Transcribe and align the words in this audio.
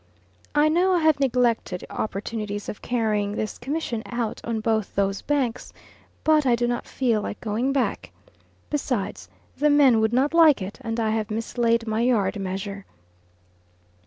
I 0.55 0.67
know 0.67 0.93
I 0.93 0.99
have 1.01 1.19
neglected 1.19 1.85
opportunities 1.91 2.67
of 2.67 2.81
carrying 2.81 3.33
this 3.35 3.59
commission 3.59 4.01
out 4.07 4.41
on 4.43 4.59
both 4.59 4.95
those 4.95 5.21
banks, 5.21 5.71
but 6.23 6.43
I 6.43 6.55
do 6.55 6.65
not 6.65 6.87
feel 6.87 7.21
like 7.21 7.39
going 7.39 7.71
back. 7.71 8.11
Besides, 8.71 9.29
the 9.55 9.69
men 9.69 9.99
would 10.01 10.11
not 10.11 10.33
like 10.33 10.59
it, 10.59 10.79
and 10.81 10.99
I 10.99 11.11
have 11.11 11.29
mislaid 11.29 11.85
my 11.85 12.01
yard 12.01 12.39
measure. 12.39 12.87